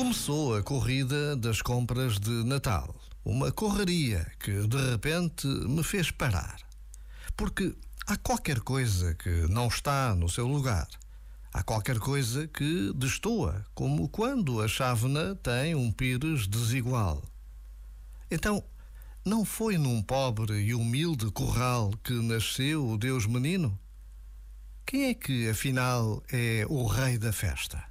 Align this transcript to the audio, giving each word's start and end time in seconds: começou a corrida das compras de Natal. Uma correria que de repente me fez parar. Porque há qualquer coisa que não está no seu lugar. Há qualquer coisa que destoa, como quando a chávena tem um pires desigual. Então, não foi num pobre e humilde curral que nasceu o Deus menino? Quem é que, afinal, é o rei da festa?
começou 0.00 0.56
a 0.56 0.62
corrida 0.62 1.36
das 1.36 1.60
compras 1.60 2.18
de 2.18 2.30
Natal. 2.30 2.98
Uma 3.22 3.52
correria 3.52 4.26
que 4.40 4.66
de 4.66 4.90
repente 4.90 5.46
me 5.46 5.84
fez 5.84 6.10
parar. 6.10 6.56
Porque 7.36 7.76
há 8.06 8.16
qualquer 8.16 8.60
coisa 8.60 9.14
que 9.14 9.28
não 9.50 9.68
está 9.68 10.14
no 10.14 10.26
seu 10.26 10.46
lugar. 10.46 10.88
Há 11.52 11.62
qualquer 11.62 11.98
coisa 11.98 12.48
que 12.48 12.94
destoa, 12.94 13.62
como 13.74 14.08
quando 14.08 14.62
a 14.62 14.68
chávena 14.68 15.34
tem 15.34 15.74
um 15.74 15.92
pires 15.92 16.46
desigual. 16.46 17.22
Então, 18.30 18.64
não 19.22 19.44
foi 19.44 19.76
num 19.76 20.02
pobre 20.02 20.62
e 20.62 20.74
humilde 20.74 21.30
curral 21.30 21.90
que 22.02 22.14
nasceu 22.14 22.88
o 22.88 22.96
Deus 22.96 23.26
menino? 23.26 23.78
Quem 24.86 25.10
é 25.10 25.14
que, 25.14 25.46
afinal, 25.50 26.22
é 26.32 26.64
o 26.70 26.86
rei 26.86 27.18
da 27.18 27.34
festa? 27.34 27.90